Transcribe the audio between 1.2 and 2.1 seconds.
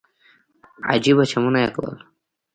چمونه يې کول.